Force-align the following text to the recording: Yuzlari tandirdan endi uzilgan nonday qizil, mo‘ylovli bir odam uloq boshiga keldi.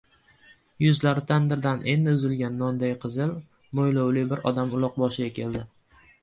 Yuzlari 0.83 1.23
tandirdan 1.31 1.83
endi 1.93 2.13
uzilgan 2.19 2.55
nonday 2.61 2.95
qizil, 3.05 3.35
mo‘ylovli 3.81 4.25
bir 4.33 4.43
odam 4.53 4.75
uloq 4.79 4.99
boshiga 5.05 5.31
keldi. 5.39 5.63